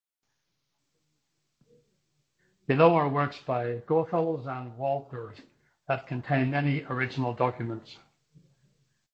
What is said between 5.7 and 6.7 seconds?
that contain